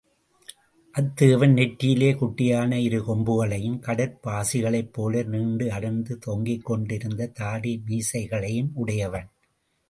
[0.95, 9.29] அத்தேவன் நெற்றியிலே குட்டையான இரு கொம்புகளையும், கடற் பாசிகளைப் போல் நீண்டு அடர்ந்து தொங்கிக்கொண்டிருந்த தாடி, மீசைகளையும் உடையவன்.